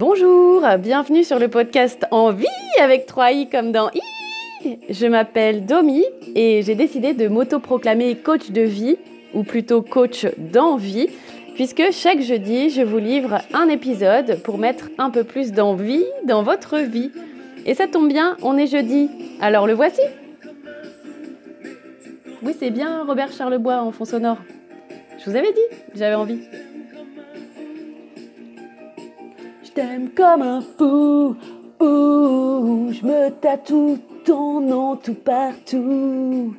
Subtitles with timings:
[0.00, 2.46] Bonjour, bienvenue sur le podcast En vie
[2.80, 4.78] avec 3 i comme dans i.
[4.88, 6.02] Je m'appelle Domi
[6.34, 8.96] et j'ai décidé de m'autoproclamer coach de vie
[9.34, 11.08] ou plutôt coach d'envie
[11.54, 16.42] puisque chaque jeudi, je vous livre un épisode pour mettre un peu plus d'envie dans
[16.42, 17.10] votre vie.
[17.66, 19.10] Et ça tombe bien, on est jeudi.
[19.42, 20.00] Alors le voici.
[22.42, 24.38] Oui, c'est bien Robert Charlebois en fond sonore.
[25.18, 26.40] Je vous avais dit, j'avais envie.
[29.70, 31.36] Je t'aime comme un fou,
[31.78, 36.56] je me tatoue ton nom tout partout.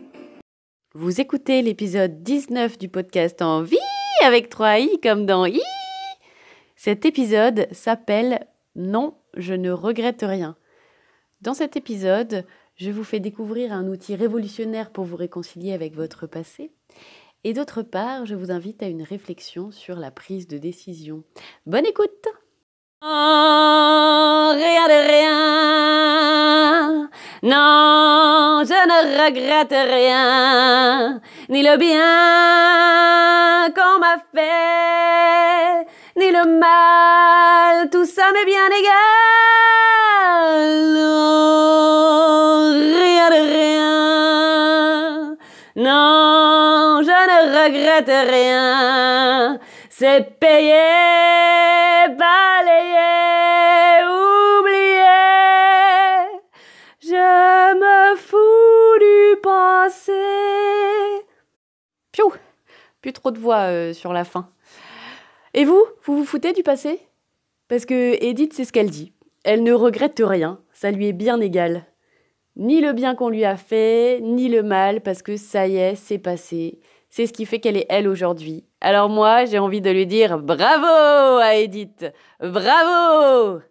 [0.94, 3.78] Vous écoutez l'épisode 19 du podcast En vie
[4.24, 5.62] avec 3 i comme dans i.
[6.78, 8.48] Cet épisode s'appelle
[8.78, 10.56] Non, je ne regrette rien.
[11.42, 12.46] Dans cet épisode,
[12.78, 16.72] je vous fais découvrir un outil révolutionnaire pour vous réconcilier avec votre passé.
[17.44, 21.24] Et d'autre part, je vous invite à une réflexion sur la prise de décision.
[21.66, 22.28] Bonne écoute
[23.04, 27.10] Oh, rien de rien.
[27.42, 38.06] Non, je ne regrette rien, ni le bien qu'on m'a fait, ni le mal, tout
[38.06, 38.94] ça m'est bien égal.
[40.94, 45.36] Non, rien de rien.
[45.76, 49.58] Non, je ne regrette rien.
[49.90, 50.86] C'est payé,
[63.02, 64.50] Plus trop de voix euh, sur la fin.
[65.54, 67.00] Et vous, vous vous foutez du passé?
[67.68, 69.14] Parce que Edith, c'est ce qu'elle dit.
[69.44, 71.86] Elle ne regrette rien, ça lui est bien égal.
[72.56, 75.96] Ni le bien qu'on lui a fait, ni le mal, parce que ça y est,
[75.96, 76.80] c'est passé.
[77.10, 78.66] C'est ce qui fait qu'elle est elle aujourd'hui.
[78.82, 82.06] Alors moi, j'ai envie de lui dire bravo à Edith.
[82.40, 83.62] Bravo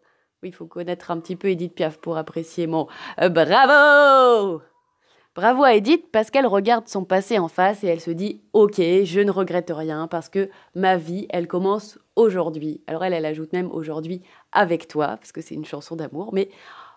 [0.42, 2.86] Oui, il faut connaître un petit peu Edith Piaf pour apprécier mon
[3.20, 4.62] euh, bravo
[5.36, 8.74] Bravo à Edith parce qu'elle regarde son passé en face et elle se dit ok,
[8.78, 12.82] je ne regrette rien parce que ma vie, elle commence aujourd'hui.
[12.88, 16.50] Alors elle, elle ajoute même aujourd'hui avec toi parce que c'est une chanson d'amour, mais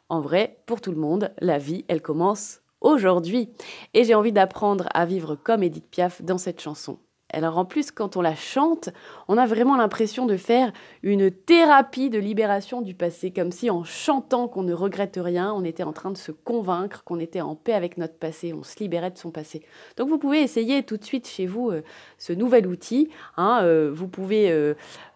[0.09, 3.49] en vrai, pour tout le monde, la vie, elle commence aujourd'hui.
[3.93, 6.97] Et j'ai envie d'apprendre à vivre comme Edith Piaf dans cette chanson.
[7.33, 8.89] Alors en plus, quand on la chante,
[9.27, 10.71] on a vraiment l'impression de faire
[11.01, 15.63] une thérapie de libération du passé, comme si en chantant qu'on ne regrette rien, on
[15.63, 18.77] était en train de se convaincre qu'on était en paix avec notre passé, on se
[18.79, 19.63] libérait de son passé.
[19.97, 21.83] Donc vous pouvez essayer tout de suite chez vous euh,
[22.17, 23.09] ce nouvel outil.
[23.37, 24.51] Hein, euh, vous pouvez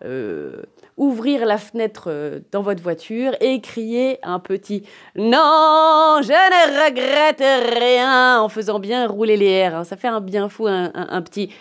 [0.04, 0.64] euh,
[0.98, 4.84] ouvrir la fenêtre dans votre voiture et crier un petit
[5.16, 7.44] Non, je ne regrette
[7.80, 9.76] rien en faisant bien rouler les airs.
[9.76, 9.84] Hein.
[9.84, 11.52] Ça fait un bien fou, un, un, un petit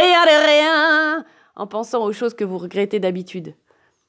[0.00, 1.24] rien de rien
[1.56, 3.54] en pensant aux choses que vous regrettez d'habitude.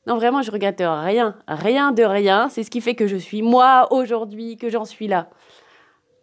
[0.07, 2.49] Non, vraiment, je regrette rien, rien de rien.
[2.49, 5.29] C'est ce qui fait que je suis moi aujourd'hui, que j'en suis là.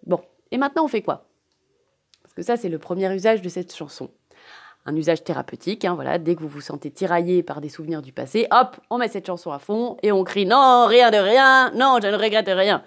[0.06, 0.20] Bon,
[0.50, 1.26] et maintenant on fait quoi?
[2.22, 4.10] Parce que ça, c'est le premier usage de cette chanson.
[4.86, 8.12] Un usage thérapeutique, hein, voilà, dès que vous vous sentez tiraillé par des souvenirs du
[8.12, 11.70] passé, hop, on met cette chanson à fond et on crie non, rien de rien,
[11.74, 12.82] non, je ne regrette rien.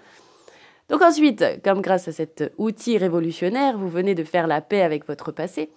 [0.88, 5.06] Donc ensuite, comme grâce à cet outil révolutionnaire, vous venez de faire la paix avec
[5.06, 5.70] votre passé,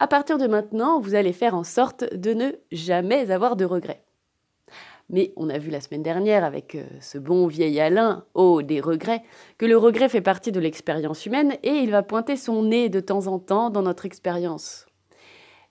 [0.00, 4.04] à partir de maintenant, vous allez faire en sorte de ne jamais avoir de regrets.
[5.10, 8.80] Mais on a vu la semaine dernière avec euh, ce bon vieil Alain, oh des
[8.80, 9.22] regrets,
[9.56, 13.00] que le regret fait partie de l'expérience humaine et il va pointer son nez de
[13.00, 14.86] temps en temps dans notre expérience.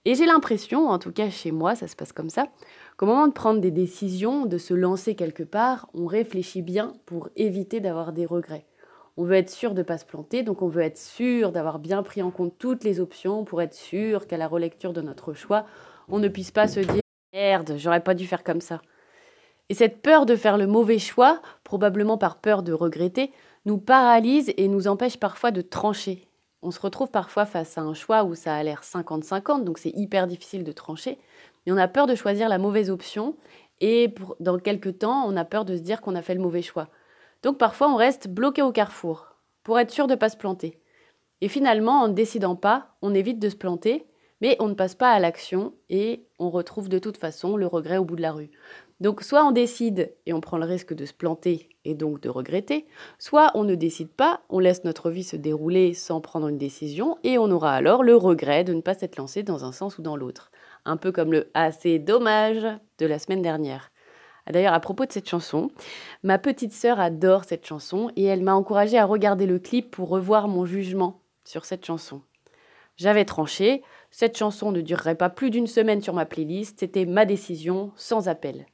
[0.05, 2.47] Et j'ai l'impression, en tout cas chez moi, ça se passe comme ça,
[2.95, 7.29] qu'au moment de prendre des décisions, de se lancer quelque part, on réfléchit bien pour
[7.35, 8.66] éviter d'avoir des regrets.
[9.17, 11.79] On veut être sûr de ne pas se planter, donc on veut être sûr d'avoir
[11.79, 15.33] bien pris en compte toutes les options pour être sûr qu'à la relecture de notre
[15.33, 15.66] choix,
[16.07, 17.01] on ne puisse pas se dire
[17.33, 18.81] merde, j'aurais pas dû faire comme ça.
[19.69, 23.31] Et cette peur de faire le mauvais choix, probablement par peur de regretter,
[23.66, 26.28] nous paralyse et nous empêche parfois de trancher.
[26.61, 29.91] On se retrouve parfois face à un choix où ça a l'air 50-50, donc c'est
[29.95, 31.17] hyper difficile de trancher,
[31.66, 33.35] mais on a peur de choisir la mauvaise option
[33.81, 36.61] et dans quelques temps, on a peur de se dire qu'on a fait le mauvais
[36.61, 36.87] choix.
[37.47, 40.82] Donc parfois on reste bloqué au carrefour pour être sûr de ne pas se planter.
[41.40, 44.05] Et finalement, en ne décidant pas, on évite de se planter,
[44.41, 47.96] mais on ne passe pas à l'action et on retrouve de toute façon le regret
[47.96, 48.52] au bout de la rue.
[48.99, 52.28] Donc soit on décide et on prend le risque de se planter et donc de
[52.28, 52.85] regretter,
[53.17, 57.17] soit on ne décide pas, on laisse notre vie se dérouler sans prendre une décision
[57.23, 60.02] et on aura alors le regret de ne pas s'être lancé dans un sens ou
[60.02, 60.52] dans l'autre.
[60.84, 62.67] Un peu comme le assez dommage
[62.97, 63.90] de la semaine dernière.
[64.52, 65.70] D'ailleurs, à propos de cette chanson,
[66.23, 70.09] ma petite sœur adore cette chanson et elle m'a encouragée à regarder le clip pour
[70.09, 72.22] revoir mon jugement sur cette chanson.
[72.96, 77.26] J'avais tranché, cette chanson ne durerait pas plus d'une semaine sur ma playlist, c'était ma
[77.26, 78.66] décision sans appel.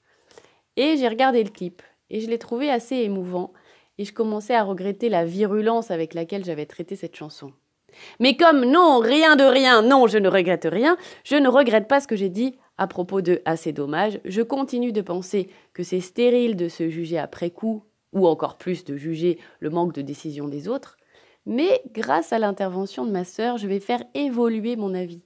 [0.77, 3.51] Et j'ai regardé le clip et je l'ai trouvé assez émouvant
[3.97, 7.51] et je commençais à regretter la virulence avec laquelle j'avais traité cette chanson.
[8.19, 11.99] Mais comme non, rien de rien, non, je ne regrette rien, je ne regrette pas
[11.99, 16.01] ce que j'ai dit à propos de assez dommage, je continue de penser que c'est
[16.01, 17.83] stérile de se juger après coup,
[18.13, 20.97] ou encore plus de juger le manque de décision des autres,
[21.45, 25.23] mais grâce à l'intervention de ma sœur, je vais faire évoluer mon avis.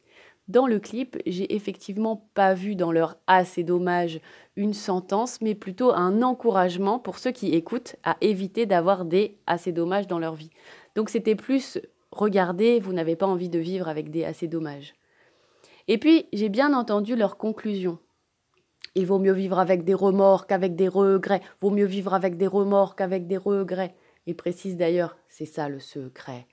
[0.47, 4.21] Dans le clip, j'ai effectivement pas vu dans leur assez dommage
[4.55, 9.73] une sentence, mais plutôt un encouragement pour ceux qui écoutent à éviter d'avoir des assez
[9.73, 10.49] dommages dans leur vie.
[10.95, 11.79] Donc c'était plus
[12.11, 14.93] regardez, vous n'avez pas envie de vivre avec des assez dommages.
[15.87, 17.99] Et puis, j'ai bien entendu leur conclusion.
[18.95, 21.41] Il vaut mieux vivre avec des remords qu'avec des regrets.
[21.61, 23.95] Vaut mieux vivre avec des remords qu'avec des regrets.
[24.25, 26.47] Il précise d'ailleurs, c'est ça le secret.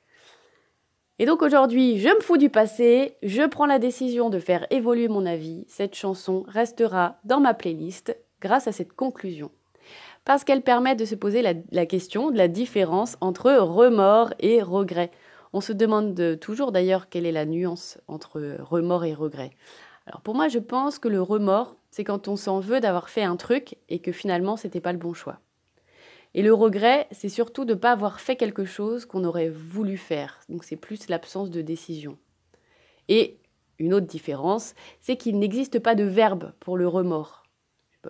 [1.19, 5.09] Et donc aujourd'hui, je me fous du passé, je prends la décision de faire évoluer
[5.09, 5.65] mon avis.
[5.69, 9.51] Cette chanson restera dans ma playlist grâce à cette conclusion.
[10.25, 15.11] Parce qu'elle permet de se poser la question de la différence entre remords et regrets.
[15.55, 19.53] On se demande toujours d'ailleurs quelle est la nuance entre remords et regret.
[20.05, 23.23] Alors pour moi, je pense que le remords, c'est quand on s'en veut d'avoir fait
[23.23, 25.39] un truc et que finalement, c'était pas le bon choix.
[26.35, 29.97] Et le regret, c'est surtout de ne pas avoir fait quelque chose qu'on aurait voulu
[29.97, 30.41] faire.
[30.49, 32.19] Donc c'est plus l'absence de décision.
[33.09, 33.39] Et
[33.79, 37.45] une autre différence, c'est qu'il n'existe pas de verbe pour le remords.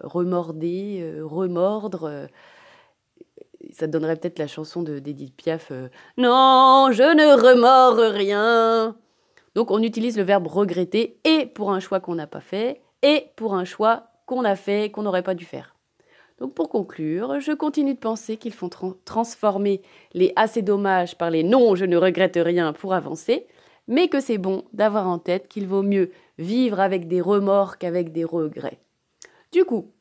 [0.03, 2.05] Remorder, euh, remordre.
[2.05, 2.27] Euh,
[3.75, 8.97] ça donnerait peut-être la chanson d'Edith Piaf euh, Non, je ne remords rien.
[9.55, 13.27] Donc on utilise le verbe regretter et pour un choix qu'on n'a pas fait et
[13.37, 15.75] pour un choix qu'on a fait, qu'on n'aurait pas dû faire.
[16.39, 18.71] Donc pour conclure, je continue de penser qu'il faut
[19.05, 19.83] transformer
[20.13, 23.47] les assez dommages par les non, je ne regrette rien pour avancer,
[23.87, 28.13] mais que c'est bon d'avoir en tête qu'il vaut mieux vivre avec des remords qu'avec
[28.13, 28.79] des regrets.
[29.53, 29.93] Du coup,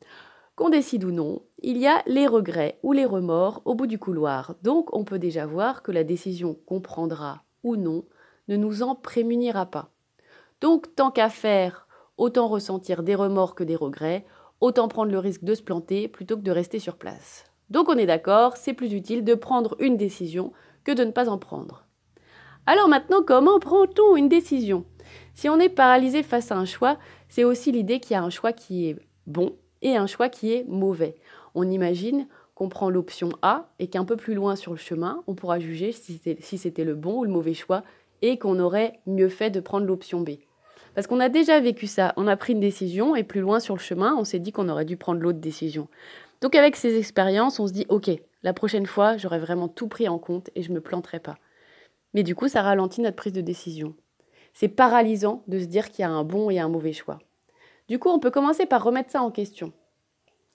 [0.56, 3.98] qu'on décide ou non, il y a les regrets ou les remords au bout du
[3.98, 4.54] couloir.
[4.62, 8.04] Donc on peut déjà voir que la décision qu'on prendra ou non
[8.48, 9.90] ne nous en prémunira pas.
[10.60, 11.88] Donc tant qu'à faire,
[12.18, 14.26] autant ressentir des remords que des regrets,
[14.60, 17.44] autant prendre le risque de se planter plutôt que de rester sur place.
[17.70, 20.52] Donc on est d'accord, c'est plus utile de prendre une décision
[20.84, 21.86] que de ne pas en prendre.
[22.66, 24.84] Alors maintenant, comment prend-on une décision?
[25.32, 28.30] Si on est paralysé face à un choix, c'est aussi l'idée qu'il y a un
[28.30, 28.96] choix qui est
[29.26, 31.14] bon et un choix qui est mauvais.
[31.54, 35.34] On imagine qu'on prend l'option A et qu'un peu plus loin sur le chemin, on
[35.34, 37.82] pourra juger si c'était le bon ou le mauvais choix
[38.22, 40.30] et qu'on aurait mieux fait de prendre l'option B.
[40.94, 43.74] Parce qu'on a déjà vécu ça, on a pris une décision et plus loin sur
[43.74, 45.88] le chemin, on s'est dit qu'on aurait dû prendre l'autre décision.
[46.40, 48.10] Donc avec ces expériences, on se dit OK,
[48.44, 51.36] la prochaine fois, j'aurais vraiment tout pris en compte et je ne me planterai pas.
[52.12, 53.94] Mais du coup, ça ralentit notre prise de décision.
[54.52, 57.18] C'est paralysant de se dire qu'il y a un bon et un mauvais choix.
[57.88, 59.72] Du coup, on peut commencer par remettre ça en question.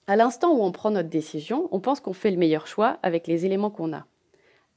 [0.06, 3.26] À l'instant où on prend notre décision, on pense qu'on fait le meilleur choix avec
[3.26, 4.06] les éléments qu'on a.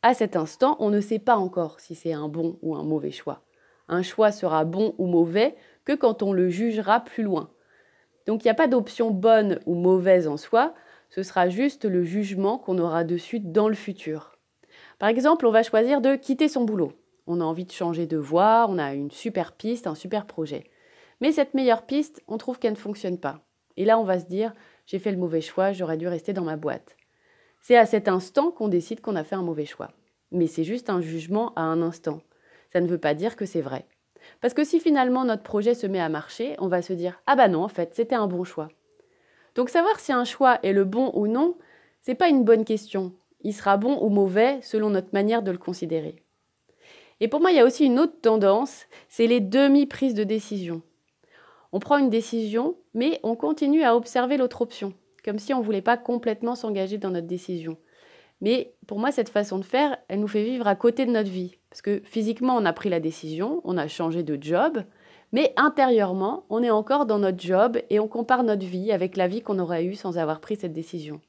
[0.01, 3.11] À cet instant, on ne sait pas encore si c'est un bon ou un mauvais
[3.11, 3.41] choix.
[3.87, 5.55] Un choix sera bon ou mauvais
[5.85, 7.49] que quand on le jugera plus loin.
[8.25, 10.73] Donc il n'y a pas d'option bonne ou mauvaise en soi,
[11.09, 14.37] ce sera juste le jugement qu'on aura dessus dans le futur.
[14.99, 16.93] Par exemple, on va choisir de quitter son boulot.
[17.27, 20.65] On a envie de changer de voie, on a une super piste, un super projet.
[21.21, 23.41] Mais cette meilleure piste, on trouve qu'elle ne fonctionne pas.
[23.77, 24.53] Et là, on va se dire,
[24.85, 26.95] j'ai fait le mauvais choix, j'aurais dû rester dans ma boîte.
[27.61, 29.91] C'est à cet instant qu'on décide qu'on a fait un mauvais choix.
[30.31, 32.21] Mais c'est juste un jugement à un instant.
[32.71, 33.85] Ça ne veut pas dire que c'est vrai.
[34.41, 37.35] Parce que si finalement notre projet se met à marcher, on va se dire Ah
[37.35, 38.69] bah non, en fait, c'était un bon choix.
[39.55, 41.55] Donc savoir si un choix est le bon ou non,
[42.01, 43.13] c'est pas une bonne question.
[43.41, 46.15] Il sera bon ou mauvais selon notre manière de le considérer.
[47.19, 50.81] Et pour moi, il y a aussi une autre tendance, c'est les demi-prises de décision.
[51.71, 55.63] On prend une décision, mais on continue à observer l'autre option, comme si on ne
[55.63, 57.77] voulait pas complètement s'engager dans notre décision.
[58.41, 61.29] Mais pour moi, cette façon de faire, elle nous fait vivre à côté de notre
[61.29, 61.57] vie.
[61.69, 64.83] Parce que physiquement, on a pris la décision, on a changé de job,
[65.31, 69.27] mais intérieurement, on est encore dans notre job et on compare notre vie avec la
[69.27, 71.21] vie qu'on aurait eue sans avoir pris cette décision.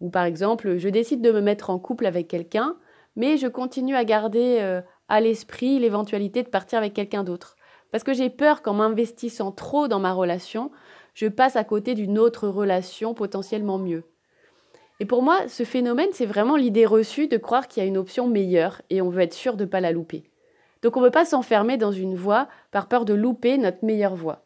[0.00, 2.76] Ou par exemple, je décide de me mettre en couple avec quelqu'un,
[3.16, 7.56] mais je continue à garder euh, à l'esprit l'éventualité de partir avec quelqu'un d'autre.
[7.92, 10.70] Parce que j'ai peur qu'en m'investissant trop dans ma relation,
[11.14, 14.04] je passe à côté d'une autre relation potentiellement mieux.
[15.00, 17.98] Et pour moi, ce phénomène, c'est vraiment l'idée reçue de croire qu'il y a une
[17.98, 20.24] option meilleure et on veut être sûr de ne pas la louper.
[20.82, 24.14] Donc on ne veut pas s'enfermer dans une voie par peur de louper notre meilleure
[24.14, 24.44] voie.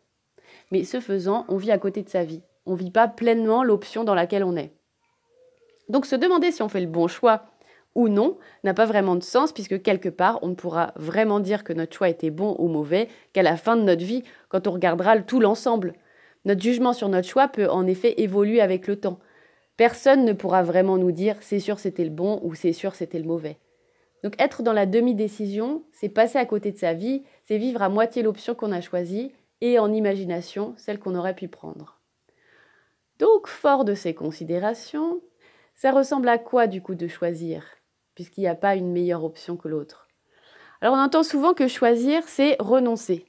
[0.71, 2.43] Mais ce faisant, on vit à côté de sa vie.
[2.67, 4.73] On ne vit pas pleinement l'option dans laquelle on est.
[5.89, 7.45] Donc se demander si on fait le bon choix
[7.95, 11.65] ou non n'a pas vraiment de sens puisque quelque part on ne pourra vraiment dire
[11.65, 14.73] que notre choix était bon ou mauvais qu'à la fin de notre vie quand on
[14.73, 15.95] regardera tout l'ensemble.
[16.45, 19.19] Notre jugement sur notre choix peut en effet évoluer avec le temps.
[19.77, 23.19] Personne ne pourra vraiment nous dire c'est sûr c'était le bon ou c'est sûr c'était
[23.19, 23.59] le mauvais.
[24.23, 27.89] Donc être dans la demi-décision, c'est passer à côté de sa vie, c'est vivre à
[27.89, 31.99] moitié l'option qu'on a choisie et en imagination celle qu'on aurait pu prendre.
[33.19, 35.21] Donc fort de ces considérations,
[35.75, 37.65] ça ressemble à quoi du coup de choisir,
[38.21, 40.07] puisqu'il n'y a pas une meilleure option que l'autre
[40.83, 43.25] Alors on entend souvent que choisir, c'est renoncer.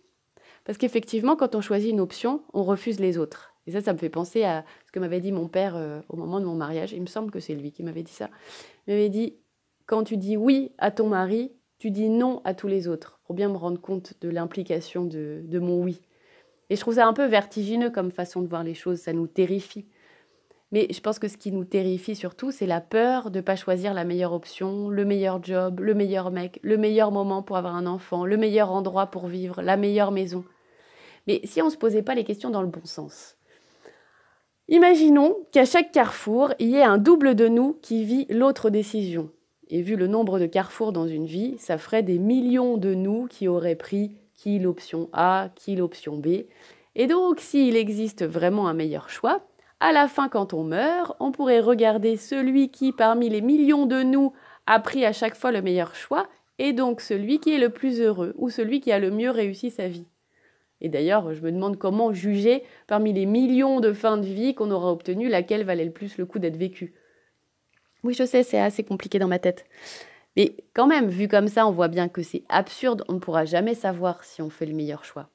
[0.66, 3.54] Parce qu'effectivement, quand on choisit une option, on refuse les autres.
[3.66, 6.18] Et ça, ça me fait penser à ce que m'avait dit mon père euh, au
[6.18, 6.92] moment de mon mariage.
[6.92, 8.30] Il me semble que c'est lui qui m'avait dit ça.
[8.86, 9.38] Il m'avait dit,
[9.86, 13.34] quand tu dis oui à ton mari, tu dis non à tous les autres, pour
[13.34, 16.02] bien me rendre compte de l'implication de, de mon oui.
[16.70, 19.28] Et je trouve ça un peu vertigineux comme façon de voir les choses, ça nous
[19.28, 19.86] terrifie.
[20.72, 23.58] Mais je pense que ce qui nous terrifie surtout, c'est la peur de ne pas
[23.58, 27.76] choisir la meilleure option, le meilleur job, le meilleur mec, le meilleur moment pour avoir
[27.76, 30.46] un enfant, le meilleur endroit pour vivre, la meilleure maison.
[31.28, 33.36] Mais si on ne se posait pas les questions dans le bon sens.
[34.70, 39.30] Imaginons qu'à chaque carrefour, il y ait un double de nous qui vit l'autre décision.
[39.70, 43.28] Et vu le nombre de carrefours dans une vie, ça ferait des millions de nous
[43.28, 46.46] qui auraient pris qui l'option A, qui l'option B.
[46.96, 49.42] Et donc, s'il existe vraiment un meilleur choix,
[49.82, 54.04] à la fin, quand on meurt, on pourrait regarder celui qui, parmi les millions de
[54.04, 54.32] nous,
[54.68, 56.28] a pris à chaque fois le meilleur choix,
[56.60, 59.72] et donc celui qui est le plus heureux, ou celui qui a le mieux réussi
[59.72, 60.06] sa vie.
[60.82, 64.70] Et d'ailleurs, je me demande comment juger parmi les millions de fins de vie qu'on
[64.70, 66.94] aura obtenues, laquelle valait le plus le coup d'être vécue.
[68.04, 69.66] Oui, je sais, c'est assez compliqué dans ma tête.
[70.38, 73.46] Mais quand même, vu comme ça, on voit bien que c'est absurde, on ne pourra
[73.46, 75.30] jamais savoir si on fait le meilleur choix.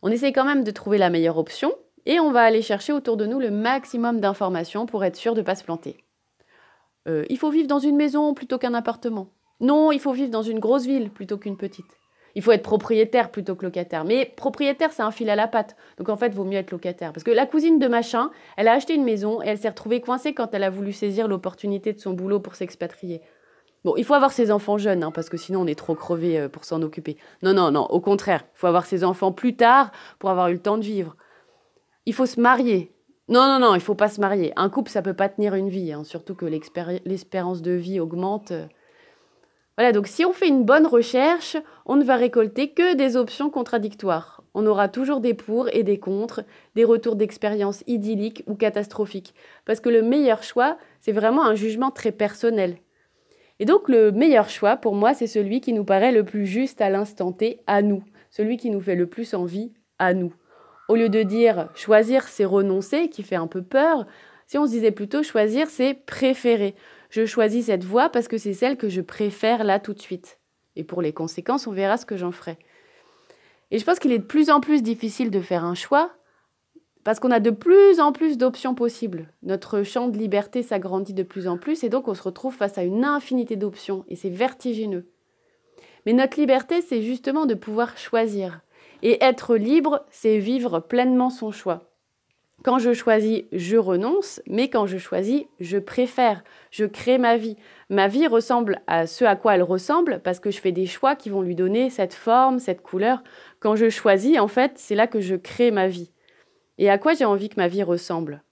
[0.00, 1.74] On essaie quand même de trouver la meilleure option,
[2.06, 5.40] et on va aller chercher autour de nous le maximum d'informations pour être sûr de
[5.40, 6.04] ne pas se planter.
[7.08, 9.28] Euh, il faut vivre dans une maison plutôt qu'un appartement.
[9.60, 11.98] Non, il faut vivre dans une grosse ville plutôt qu'une petite.
[12.34, 14.04] Il faut être propriétaire plutôt que locataire.
[14.04, 15.76] Mais propriétaire, c'est un fil à la patte.
[15.96, 17.12] Donc en fait, il vaut mieux être locataire.
[17.12, 20.00] Parce que la cousine de machin, elle a acheté une maison et elle s'est retrouvée
[20.00, 23.22] coincée quand elle a voulu saisir l'opportunité de son boulot pour s'expatrier.
[23.84, 26.38] Bon, il faut avoir ses enfants jeunes, hein, parce que sinon on est trop crevé
[26.38, 27.16] euh, pour s'en occuper.
[27.42, 30.54] Non, non, non, au contraire, il faut avoir ses enfants plus tard pour avoir eu
[30.54, 31.16] le temps de vivre
[32.08, 32.90] il faut se marier.
[33.28, 34.54] Non, non, non, il faut pas se marier.
[34.56, 38.54] Un couple, ça peut pas tenir une vie, hein, surtout que l'espérance de vie augmente.
[39.76, 43.50] Voilà, donc si on fait une bonne recherche, on ne va récolter que des options
[43.50, 44.42] contradictoires.
[44.54, 49.34] On aura toujours des pour et des contre, des retours d'expérience idylliques ou catastrophiques.
[49.66, 52.78] Parce que le meilleur choix, c'est vraiment un jugement très personnel.
[53.60, 56.80] Et donc le meilleur choix, pour moi, c'est celui qui nous paraît le plus juste
[56.80, 58.02] à l'instant T, à nous.
[58.30, 60.32] Celui qui nous fait le plus envie, à nous.
[60.88, 64.06] Au lieu de dire choisir, c'est renoncer, qui fait un peu peur,
[64.48, 66.74] si on se disait plutôt choisir, c'est préférer.
[67.10, 70.38] Je choisis cette voie parce que c'est celle que je préfère là tout de suite.
[70.74, 72.58] Et pour les conséquences, on verra ce que j'en ferai.
[73.70, 76.12] Et je pense qu'il est de plus en plus difficile de faire un choix
[77.04, 79.30] parce qu'on a de plus en plus d'options possibles.
[79.42, 82.78] Notre champ de liberté s'agrandit de plus en plus et donc on se retrouve face
[82.78, 85.10] à une infinité d'options et c'est vertigineux.
[86.06, 88.62] Mais notre liberté, c'est justement de pouvoir choisir.
[89.02, 91.88] Et être libre, c'est vivre pleinement son choix.
[92.64, 97.56] Quand je choisis, je renonce, mais quand je choisis, je préfère, je crée ma vie.
[97.88, 101.14] Ma vie ressemble à ce à quoi elle ressemble parce que je fais des choix
[101.14, 103.22] qui vont lui donner cette forme, cette couleur.
[103.60, 106.10] Quand je choisis, en fait, c'est là que je crée ma vie.
[106.78, 108.42] Et à quoi j'ai envie que ma vie ressemble?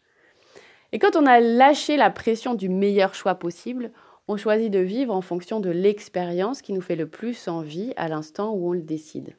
[0.92, 3.90] Et quand on a lâché la pression du meilleur choix possible,
[4.28, 8.06] on choisit de vivre en fonction de l'expérience qui nous fait le plus envie à
[8.06, 9.36] l'instant où on le décide.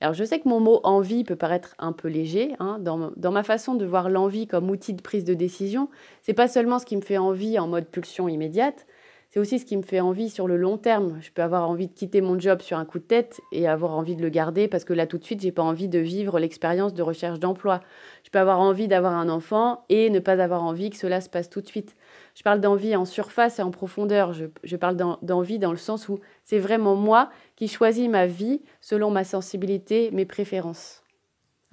[0.00, 2.54] Alors je sais que mon mot envie peut paraître un peu léger.
[2.58, 2.78] Hein.
[2.80, 5.88] Dans, ma façon de voir l'envie comme outil de prise de décision,
[6.22, 8.86] c'est pas seulement ce qui me fait envie en mode pulsion immédiate,
[9.34, 11.18] c'est aussi ce qui me fait envie sur le long terme.
[11.20, 13.96] Je peux avoir envie de quitter mon job sur un coup de tête et avoir
[13.96, 16.38] envie de le garder parce que là tout de suite j'ai pas envie de vivre
[16.38, 17.80] l'expérience de recherche d'emploi.
[18.22, 21.28] Je peux avoir envie d'avoir un enfant et ne pas avoir envie que cela se
[21.28, 21.96] passe tout de suite.
[22.34, 24.32] Je parle d'envie en surface et en profondeur.
[24.32, 29.10] Je, parle d'envie dans le sens où c'est vraiment moi qui choisis ma vie selon
[29.10, 31.03] ma sensibilité, mes préférences.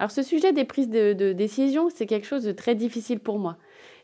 [0.02, 3.38] Alors ce sujet des prises de, de décision, c'est quelque chose de très difficile pour
[3.38, 3.56] moi.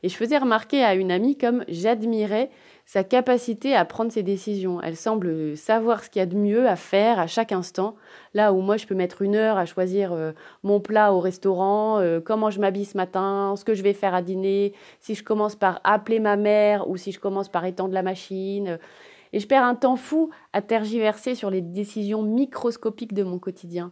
[0.04, 2.50] Et je faisais remarquer à une amie comme j'admirais
[2.86, 4.80] sa capacité à prendre ses décisions.
[4.80, 7.96] Elle semble savoir ce qu'il y a de mieux à faire à chaque instant.
[8.32, 10.30] Là où moi, je peux mettre une heure à choisir euh,
[10.62, 14.14] mon plat au restaurant, euh, comment je m'habille ce matin, ce que je vais faire
[14.14, 17.92] à dîner, si je commence par appeler ma mère ou si je commence par étendre
[17.92, 18.78] la machine.
[19.32, 23.90] Et je perds un temps fou à tergiverser sur les décisions microscopiques de mon quotidien.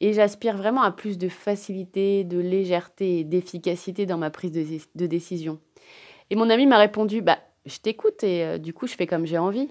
[0.00, 5.06] Et j'aspire vraiment à plus de facilité, de légèreté et d'efficacité dans ma prise de,
[5.06, 5.58] décision.
[6.30, 9.26] Et mon ami m'a répondu, bah, je t'écoute et euh, du coup, je fais comme
[9.26, 9.68] j'ai envie.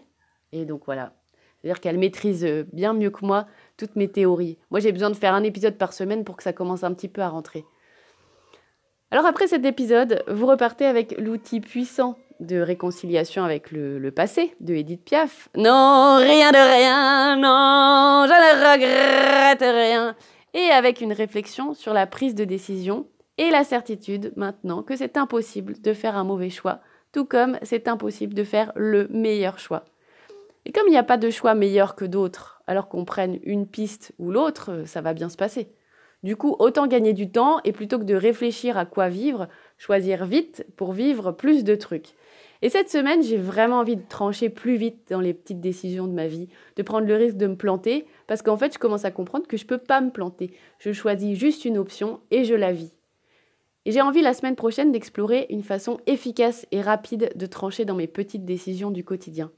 [0.52, 1.14] Et donc voilà.
[1.62, 4.58] C'est-à-dire qu'elle maîtrise euh, bien mieux que moi toutes mes théories.
[4.70, 7.08] Moi, j'ai besoin de faire un épisode par semaine pour que ça commence un petit
[7.08, 7.64] peu à rentrer.
[9.10, 14.74] Alors après cet épisode, vous repartez avec l'outil puissant de réconciliation avec le, passé de
[14.74, 15.50] Edith Piaf.
[15.56, 20.16] Non, rien de rien, non, je ne regrette rien.
[20.54, 25.18] Et avec une réflexion sur la prise de décision et la certitude maintenant que c'est
[25.18, 26.80] impossible de faire un mauvais choix,
[27.12, 29.86] tout comme c'est impossible de faire le meilleur choix.
[30.66, 33.68] Et comme il n'y a pas de choix meilleur que d'autres, alors qu'on prenne une
[33.68, 35.70] piste ou l'autre, ça va bien se passer.
[36.24, 40.26] Du coup, autant gagner du temps et plutôt que de réfléchir à quoi vivre, choisir
[40.26, 42.16] vite pour vivre plus de trucs.
[42.62, 46.14] Et cette semaine, j'ai vraiment envie de trancher plus vite dans les petites décisions de
[46.14, 49.12] ma vie, de prendre le risque de me planter, parce qu'en fait, je commence à
[49.12, 50.52] comprendre que je ne peux pas me planter.
[50.80, 52.94] Je choisis juste une option et je la vis.
[53.86, 57.96] Et j'ai envie la semaine prochaine d'explorer une façon efficace et rapide de trancher dans
[57.96, 59.52] mes petites décisions du quotidien.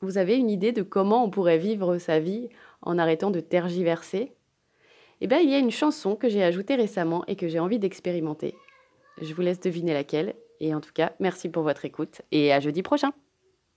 [0.00, 2.48] Vous avez une idée de comment on pourrait vivre sa vie
[2.82, 4.32] en arrêtant de tergiverser?
[5.20, 7.78] Eh bien, il y a une chanson que j'ai ajoutée récemment et que j'ai envie
[7.78, 8.54] d'expérimenter.
[9.20, 10.34] Je vous laisse deviner laquelle.
[10.60, 13.12] Et en tout cas, merci pour votre écoute et à jeudi prochain.